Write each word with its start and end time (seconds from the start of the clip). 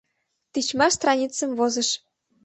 Тичмаш 0.51 0.93
страницым 0.97 1.49
возыш. 1.59 1.89